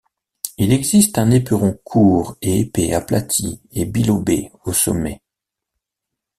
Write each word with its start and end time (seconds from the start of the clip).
Il 0.57 0.73
existe 0.73 1.19
un 1.19 1.29
éperon 1.29 1.77
court 1.83 2.35
et 2.41 2.59
épais 2.61 2.91
aplati 2.95 3.61
et 3.71 3.85
bilobé 3.85 4.51
au 4.65 4.73
sommet. 4.73 5.21